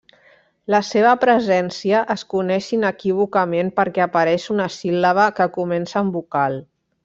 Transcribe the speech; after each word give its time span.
La 0.75 0.77
seva 0.85 1.11
presència 1.23 1.99
es 2.15 2.23
coneix 2.33 2.69
inequívocament 2.79 3.69
perquè 3.81 4.05
apareix 4.07 4.49
una 4.57 4.69
síl·laba 4.81 5.29
que 5.41 5.49
comença 5.61 6.05
en 6.07 6.15
vocal. 6.21 6.61